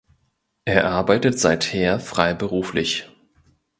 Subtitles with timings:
[0.65, 3.07] Er arbeitet seither freiberuflich.